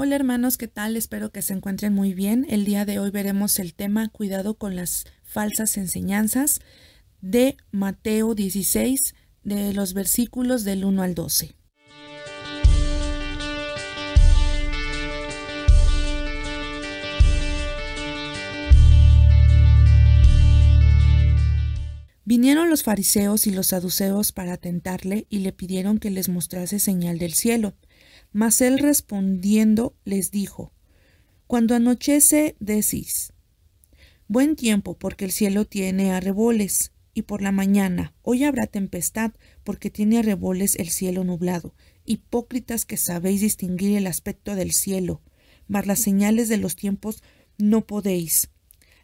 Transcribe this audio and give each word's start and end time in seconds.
Hola 0.00 0.14
hermanos, 0.14 0.58
¿qué 0.58 0.68
tal? 0.68 0.96
Espero 0.96 1.32
que 1.32 1.42
se 1.42 1.52
encuentren 1.54 1.92
muy 1.92 2.14
bien. 2.14 2.46
El 2.48 2.64
día 2.64 2.84
de 2.84 3.00
hoy 3.00 3.10
veremos 3.10 3.58
el 3.58 3.74
tema 3.74 4.08
Cuidado 4.08 4.54
con 4.54 4.76
las 4.76 5.06
falsas 5.24 5.76
enseñanzas 5.76 6.60
de 7.20 7.56
Mateo 7.72 8.36
16, 8.36 9.16
de 9.42 9.72
los 9.72 9.94
versículos 9.94 10.62
del 10.62 10.84
1 10.84 11.02
al 11.02 11.16
12. 11.16 11.56
Vinieron 22.24 22.70
los 22.70 22.84
fariseos 22.84 23.48
y 23.48 23.50
los 23.50 23.66
saduceos 23.66 24.30
para 24.30 24.58
tentarle 24.58 25.26
y 25.28 25.40
le 25.40 25.52
pidieron 25.52 25.98
que 25.98 26.10
les 26.10 26.28
mostrase 26.28 26.78
señal 26.78 27.18
del 27.18 27.34
cielo. 27.34 27.74
Mas 28.32 28.60
él 28.60 28.78
respondiendo 28.78 29.94
les 30.04 30.30
dijo, 30.30 30.72
Cuando 31.46 31.74
anochece 31.74 32.56
decís, 32.60 33.32
Buen 34.26 34.56
tiempo 34.56 34.98
porque 34.98 35.24
el 35.24 35.32
cielo 35.32 35.64
tiene 35.64 36.12
arreboles, 36.12 36.92
y 37.14 37.22
por 37.22 37.42
la 37.42 37.50
mañana, 37.50 38.14
hoy 38.22 38.44
habrá 38.44 38.66
tempestad 38.66 39.32
porque 39.64 39.90
tiene 39.90 40.18
arreboles 40.18 40.76
el 40.76 40.90
cielo 40.90 41.24
nublado. 41.24 41.74
Hipócritas 42.04 42.84
que 42.84 42.96
sabéis 42.96 43.40
distinguir 43.40 43.96
el 43.96 44.06
aspecto 44.06 44.54
del 44.54 44.72
cielo, 44.72 45.22
mas 45.66 45.86
las 45.86 45.98
señales 45.98 46.48
de 46.48 46.58
los 46.58 46.76
tiempos 46.76 47.22
no 47.56 47.86
podéis. 47.86 48.50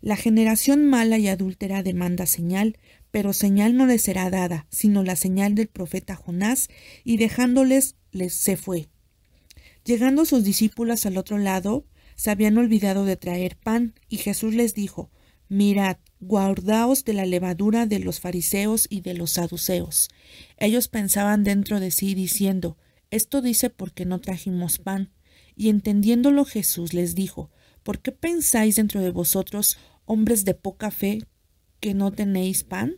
La 0.01 0.17
generación 0.17 0.85
mala 0.85 1.19
y 1.19 1.29
adúltera 1.29 1.83
demanda 1.83 2.27
señal, 2.27 2.79
pero 3.11 3.33
señal 3.33 3.77
no 3.77 3.87
le 3.87 3.99
será 3.99 4.29
dada, 4.29 4.67
sino 4.71 5.03
la 5.03 5.17
señal 5.17 5.55
del 5.55 5.69
profeta 5.69 6.15
Jonás, 6.15 6.69
y 7.05 7.17
dejándoles 7.17 7.97
les 8.13 8.35
se 8.35 8.57
fue. 8.57 8.89
Llegando 9.85 10.25
sus 10.25 10.45
discípulos 10.45 11.05
al 11.05 11.19
otro 11.19 11.37
lado, 11.37 11.85
se 12.17 12.31
habían 12.31 12.57
olvidado 12.57 13.05
de 13.05 13.17
traer 13.17 13.57
pan, 13.57 13.95
y 14.09 14.17
Jesús 14.17 14.55
les 14.55 14.75
dijo, 14.75 15.11
Mirad, 15.49 15.99
guardaos 16.21 17.05
de 17.05 17.13
la 17.13 17.27
levadura 17.27 17.85
de 17.85 17.99
los 17.99 18.19
fariseos 18.19 18.87
y 18.89 19.03
de 19.03 19.13
los 19.13 19.33
saduceos. 19.33 20.09
Ellos 20.57 20.89
pensaban 20.89 21.45
dentro 21.45 21.81
de 21.81 21.91
sí, 21.91 22.15
diciendo, 22.15 22.79
Esto 23.11 23.43
dice 23.43 23.69
porque 23.69 24.07
no 24.07 24.21
trajimos 24.21 24.79
pan. 24.79 25.13
Y 25.55 25.69
entendiéndolo 25.69 26.47
Jesús 26.47 26.95
les 26.95 27.15
dijo, 27.15 27.51
¿Por 27.83 28.01
qué 28.01 28.11
pensáis 28.11 28.77
dentro 28.77 29.03
de 29.03 29.11
vosotros, 29.11 29.77
hombres 30.07 30.47
de 30.47 30.55
poca 30.55 30.91
fe, 30.91 31.25
que 31.81 31.93
no 31.93 32.11
tenéis 32.11 32.65
pan? 32.65 32.97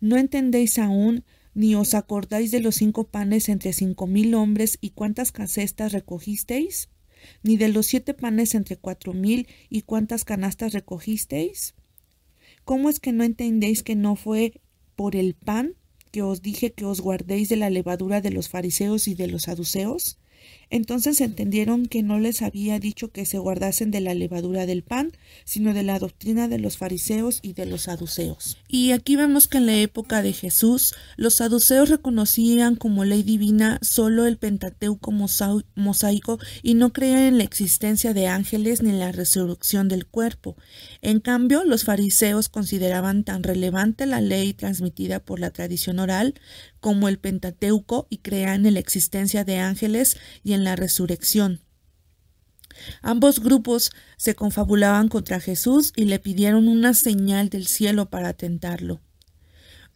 ¿No 0.00 0.16
entendéis 0.16 0.78
aún 0.80 1.24
ni 1.54 1.74
os 1.74 1.94
acordáis 1.94 2.50
de 2.50 2.60
los 2.60 2.74
cinco 2.76 3.04
panes 3.04 3.48
entre 3.48 3.72
cinco 3.72 4.06
mil 4.06 4.34
hombres 4.34 4.78
y 4.80 4.90
cuántas 4.90 5.32
cestas 5.46 5.92
recogisteis? 5.92 6.88
¿Ni 7.42 7.56
de 7.56 7.68
los 7.68 7.86
siete 7.86 8.12
panes 8.12 8.54
entre 8.54 8.76
cuatro 8.76 9.14
mil 9.14 9.48
y 9.70 9.82
cuántas 9.82 10.24
canastas 10.24 10.72
recogisteis? 10.72 11.74
¿Cómo 12.64 12.90
es 12.90 13.00
que 13.00 13.12
no 13.12 13.24
entendéis 13.24 13.82
que 13.82 13.94
no 13.94 14.16
fue 14.16 14.60
por 14.96 15.16
el 15.16 15.34
pan 15.34 15.74
que 16.10 16.22
os 16.22 16.42
dije 16.42 16.72
que 16.72 16.84
os 16.84 17.00
guardéis 17.00 17.48
de 17.48 17.56
la 17.56 17.70
levadura 17.70 18.20
de 18.20 18.30
los 18.30 18.48
fariseos 18.48 19.08
y 19.08 19.14
de 19.14 19.28
los 19.28 19.42
saduceos? 19.42 20.18
Entonces 20.70 21.20
entendieron 21.20 21.86
que 21.86 22.02
no 22.02 22.18
les 22.18 22.42
había 22.42 22.78
dicho 22.78 23.12
que 23.12 23.26
se 23.26 23.38
guardasen 23.38 23.90
de 23.90 24.00
la 24.00 24.14
levadura 24.14 24.66
del 24.66 24.82
pan, 24.82 25.12
sino 25.44 25.72
de 25.72 25.82
la 25.82 25.98
doctrina 25.98 26.48
de 26.48 26.58
los 26.58 26.76
fariseos 26.78 27.38
y 27.42 27.52
de 27.52 27.66
los 27.66 27.82
saduceos. 27.82 28.58
Y 28.68 28.92
aquí 28.92 29.14
vemos 29.16 29.46
que 29.46 29.58
en 29.58 29.66
la 29.66 29.76
época 29.76 30.22
de 30.22 30.32
Jesús, 30.32 30.94
los 31.16 31.34
saduceos 31.34 31.90
reconocían 31.90 32.76
como 32.76 33.04
ley 33.04 33.22
divina 33.22 33.78
solo 33.82 34.26
el 34.26 34.36
Pentateuco 34.36 35.12
mosaico 35.12 36.38
y 36.62 36.74
no 36.74 36.92
creían 36.92 37.20
en 37.20 37.38
la 37.38 37.44
existencia 37.44 38.14
de 38.14 38.26
ángeles 38.26 38.82
ni 38.82 38.90
en 38.90 38.98
la 38.98 39.12
resurrección 39.12 39.88
del 39.88 40.06
cuerpo. 40.06 40.56
En 41.02 41.20
cambio, 41.20 41.64
los 41.64 41.84
fariseos 41.84 42.48
consideraban 42.48 43.24
tan 43.24 43.42
relevante 43.42 44.06
la 44.06 44.20
ley 44.20 44.54
transmitida 44.54 45.20
por 45.20 45.38
la 45.38 45.50
tradición 45.50 45.98
oral 45.98 46.34
como 46.84 47.08
el 47.08 47.18
Pentateuco 47.18 48.06
y 48.10 48.18
creían 48.18 48.66
en 48.66 48.74
la 48.74 48.80
existencia 48.80 49.42
de 49.42 49.58
ángeles 49.58 50.18
y 50.42 50.52
en 50.52 50.64
la 50.64 50.76
resurrección. 50.76 51.62
Ambos 53.00 53.40
grupos 53.40 53.90
se 54.18 54.34
confabulaban 54.34 55.08
contra 55.08 55.40
Jesús 55.40 55.94
y 55.96 56.04
le 56.04 56.18
pidieron 56.18 56.68
una 56.68 56.92
señal 56.92 57.48
del 57.48 57.68
cielo 57.68 58.10
para 58.10 58.34
tentarlo. 58.34 59.00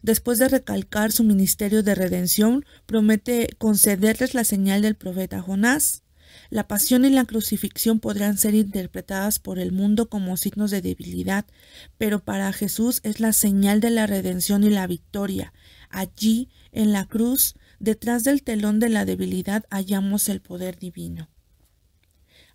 Después 0.01 0.39
de 0.39 0.49
recalcar 0.49 1.11
su 1.11 1.23
ministerio 1.23 1.83
de 1.83 1.93
redención, 1.93 2.65
promete 2.87 3.49
concederles 3.59 4.33
la 4.33 4.43
señal 4.43 4.81
del 4.81 4.95
profeta 4.95 5.43
Jonás. 5.43 6.01
La 6.49 6.67
pasión 6.67 7.05
y 7.05 7.09
la 7.09 7.25
crucifixión 7.25 7.99
podrán 7.99 8.37
ser 8.37 8.55
interpretadas 8.55 9.39
por 9.39 9.59
el 9.59 9.71
mundo 9.71 10.09
como 10.09 10.37
signos 10.37 10.71
de 10.71 10.81
debilidad, 10.81 11.45
pero 11.97 12.23
para 12.23 12.51
Jesús 12.53 13.01
es 13.03 13.19
la 13.19 13.33
señal 13.33 13.81
de 13.81 13.91
la 13.91 14.07
redención 14.07 14.63
y 14.63 14.69
la 14.69 14.87
victoria. 14.87 15.53
Allí, 15.89 16.49
en 16.71 16.91
la 16.91 17.05
cruz, 17.05 17.55
Detrás 17.79 18.25
del 18.25 18.43
telón 18.43 18.79
de 18.79 18.89
la 18.89 19.05
debilidad 19.05 19.65
hallamos 19.69 20.27
el 20.27 20.41
poder 20.41 20.77
divino. 20.77 21.29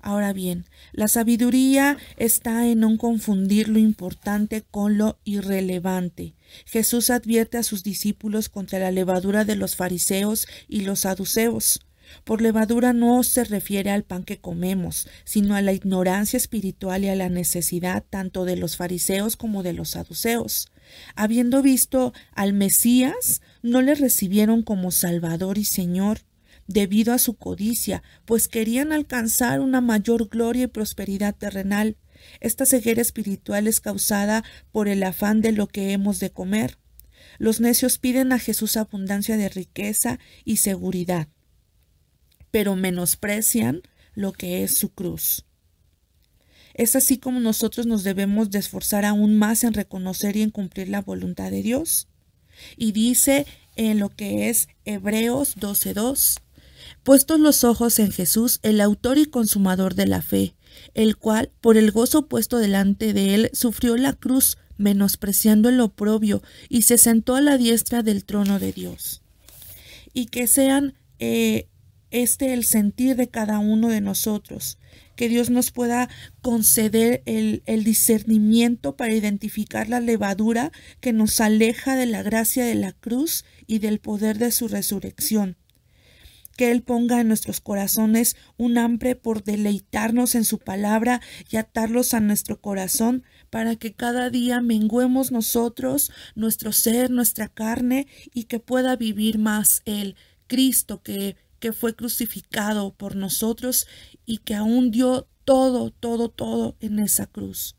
Ahora 0.00 0.34
bien, 0.34 0.66
la 0.92 1.08
sabiduría 1.08 1.96
está 2.18 2.66
en 2.68 2.80
no 2.80 2.98
confundir 2.98 3.70
lo 3.70 3.78
importante 3.78 4.62
con 4.70 4.98
lo 4.98 5.18
irrelevante. 5.24 6.34
Jesús 6.66 7.08
advierte 7.08 7.56
a 7.56 7.62
sus 7.62 7.82
discípulos 7.82 8.50
contra 8.50 8.78
la 8.78 8.90
levadura 8.90 9.46
de 9.46 9.56
los 9.56 9.76
fariseos 9.76 10.46
y 10.68 10.82
los 10.82 11.00
saduceos. 11.00 11.80
Por 12.24 12.42
levadura 12.42 12.92
no 12.92 13.22
se 13.22 13.44
refiere 13.44 13.90
al 13.90 14.04
pan 14.04 14.24
que 14.24 14.40
comemos, 14.40 15.08
sino 15.24 15.54
a 15.54 15.62
la 15.62 15.72
ignorancia 15.72 16.36
espiritual 16.36 17.04
y 17.04 17.08
a 17.08 17.14
la 17.14 17.28
necesidad 17.28 18.04
tanto 18.08 18.44
de 18.44 18.56
los 18.56 18.76
fariseos 18.76 19.36
como 19.36 19.62
de 19.62 19.72
los 19.72 19.90
saduceos. 19.90 20.68
Habiendo 21.14 21.62
visto 21.62 22.12
al 22.32 22.52
Mesías, 22.52 23.40
no 23.62 23.82
le 23.82 23.94
recibieron 23.94 24.62
como 24.62 24.90
Salvador 24.90 25.58
y 25.58 25.64
Señor 25.64 26.20
debido 26.66 27.12
a 27.12 27.18
su 27.18 27.34
codicia, 27.34 28.02
pues 28.24 28.48
querían 28.48 28.92
alcanzar 28.92 29.60
una 29.60 29.80
mayor 29.80 30.28
gloria 30.28 30.64
y 30.64 30.68
prosperidad 30.68 31.34
terrenal. 31.34 31.98
Esta 32.40 32.64
ceguera 32.64 33.02
espiritual 33.02 33.66
es 33.66 33.80
causada 33.80 34.44
por 34.72 34.88
el 34.88 35.02
afán 35.02 35.42
de 35.42 35.52
lo 35.52 35.66
que 35.66 35.92
hemos 35.92 36.20
de 36.20 36.30
comer. 36.30 36.78
Los 37.38 37.60
necios 37.60 37.98
piden 37.98 38.32
a 38.32 38.38
Jesús 38.38 38.76
abundancia 38.76 39.36
de 39.36 39.48
riqueza 39.48 40.18
y 40.44 40.58
seguridad 40.58 41.28
pero 42.54 42.76
menosprecian 42.76 43.82
lo 44.14 44.30
que 44.32 44.62
es 44.62 44.78
su 44.78 44.90
cruz. 44.90 45.44
Es 46.72 46.94
así 46.94 47.18
como 47.18 47.40
nosotros 47.40 47.84
nos 47.84 48.04
debemos 48.04 48.52
de 48.52 48.60
esforzar 48.60 49.04
aún 49.04 49.36
más 49.36 49.64
en 49.64 49.74
reconocer 49.74 50.36
y 50.36 50.42
en 50.42 50.52
cumplir 50.52 50.88
la 50.88 51.02
voluntad 51.02 51.50
de 51.50 51.64
Dios. 51.64 52.06
Y 52.76 52.92
dice 52.92 53.44
en 53.74 53.98
lo 53.98 54.08
que 54.08 54.50
es 54.50 54.68
Hebreos 54.84 55.56
12.2, 55.56 56.36
puestos 57.02 57.40
los 57.40 57.64
ojos 57.64 57.98
en 57.98 58.12
Jesús, 58.12 58.60
el 58.62 58.80
autor 58.80 59.18
y 59.18 59.26
consumador 59.26 59.96
de 59.96 60.06
la 60.06 60.22
fe, 60.22 60.54
el 60.94 61.16
cual, 61.16 61.50
por 61.60 61.76
el 61.76 61.90
gozo 61.90 62.28
puesto 62.28 62.58
delante 62.58 63.12
de 63.14 63.34
él, 63.34 63.50
sufrió 63.52 63.96
la 63.96 64.12
cruz, 64.12 64.58
menospreciando 64.76 65.70
el 65.70 65.80
oprobio, 65.80 66.40
y 66.68 66.82
se 66.82 66.98
sentó 66.98 67.34
a 67.34 67.40
la 67.40 67.58
diestra 67.58 68.04
del 68.04 68.24
trono 68.24 68.60
de 68.60 68.70
Dios. 68.70 69.22
Y 70.12 70.26
que 70.26 70.46
sean 70.46 70.94
eh, 71.18 71.66
este 72.14 72.54
el 72.54 72.64
sentir 72.64 73.16
de 73.16 73.28
cada 73.28 73.58
uno 73.58 73.88
de 73.88 74.00
nosotros, 74.00 74.78
que 75.16 75.28
Dios 75.28 75.50
nos 75.50 75.72
pueda 75.72 76.08
conceder 76.42 77.24
el, 77.26 77.64
el, 77.66 77.82
discernimiento 77.82 78.96
para 78.96 79.14
identificar 79.14 79.88
la 79.88 79.98
levadura 79.98 80.70
que 81.00 81.12
nos 81.12 81.40
aleja 81.40 81.96
de 81.96 82.06
la 82.06 82.22
gracia 82.22 82.64
de 82.64 82.76
la 82.76 82.92
cruz 82.92 83.44
y 83.66 83.80
del 83.80 83.98
poder 83.98 84.38
de 84.38 84.52
su 84.52 84.68
resurrección. 84.68 85.56
Que 86.56 86.70
Él 86.70 86.84
ponga 86.84 87.20
en 87.20 87.26
nuestros 87.26 87.60
corazones 87.60 88.36
un 88.56 88.78
hambre 88.78 89.16
por 89.16 89.42
deleitarnos 89.42 90.36
en 90.36 90.44
su 90.44 90.60
palabra 90.60 91.20
y 91.50 91.56
atarlos 91.56 92.14
a 92.14 92.20
nuestro 92.20 92.60
corazón 92.60 93.24
para 93.50 93.74
que 93.74 93.92
cada 93.92 94.30
día 94.30 94.60
menguemos 94.60 95.32
nosotros, 95.32 96.12
nuestro 96.36 96.70
ser, 96.70 97.10
nuestra 97.10 97.48
carne 97.48 98.06
y 98.32 98.44
que 98.44 98.60
pueda 98.60 98.94
vivir 98.94 99.38
más 99.38 99.82
Él, 99.84 100.14
Cristo, 100.46 101.02
que 101.02 101.36
que 101.64 101.72
fue 101.72 101.96
crucificado 101.96 102.92
por 102.92 103.16
nosotros 103.16 103.86
y 104.26 104.36
que 104.36 104.54
aún 104.54 104.90
dio 104.90 105.26
todo, 105.46 105.88
todo, 105.88 106.28
todo 106.28 106.76
en 106.80 106.98
esa 106.98 107.26
cruz. 107.26 107.74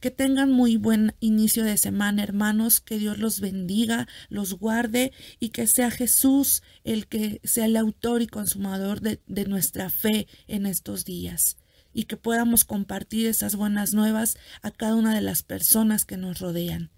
Que 0.00 0.12
tengan 0.12 0.52
muy 0.52 0.76
buen 0.76 1.16
inicio 1.18 1.64
de 1.64 1.76
semana, 1.78 2.22
hermanos, 2.22 2.78
que 2.78 2.96
Dios 2.96 3.18
los 3.18 3.40
bendiga, 3.40 4.06
los 4.28 4.54
guarde 4.54 5.10
y 5.40 5.48
que 5.48 5.66
sea 5.66 5.90
Jesús 5.90 6.62
el 6.84 7.08
que 7.08 7.40
sea 7.42 7.64
el 7.64 7.76
autor 7.76 8.22
y 8.22 8.28
consumador 8.28 9.00
de, 9.00 9.20
de 9.26 9.46
nuestra 9.46 9.90
fe 9.90 10.28
en 10.46 10.64
estos 10.64 11.04
días 11.04 11.56
y 11.92 12.04
que 12.04 12.16
podamos 12.16 12.64
compartir 12.64 13.26
esas 13.26 13.56
buenas 13.56 13.94
nuevas 13.94 14.36
a 14.62 14.70
cada 14.70 14.94
una 14.94 15.12
de 15.12 15.22
las 15.22 15.42
personas 15.42 16.04
que 16.04 16.16
nos 16.16 16.38
rodean. 16.38 16.92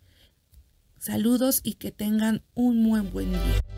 Saludos 0.99 1.63
y 1.65 1.77
que 1.77 1.93
tengan 1.93 2.43
un 2.53 2.83
muy 2.83 3.01
buen 3.01 3.31
día. 3.31 3.70